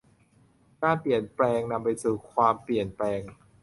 [0.81, 3.21] การเปลี่ยนแปลงนำไปสู่ความเปลี่ยนแปลง